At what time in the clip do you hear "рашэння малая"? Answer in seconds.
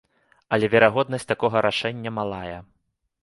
1.67-2.57